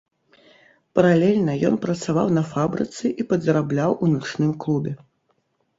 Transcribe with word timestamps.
Паралельна 0.99 1.53
ён 1.69 1.75
працаваў 1.85 2.27
на 2.39 2.43
фабрыцы 2.55 3.05
і 3.19 3.27
падзарабляў 3.33 3.91
у 4.05 4.13
начным 4.17 4.51
клубе. 4.67 4.99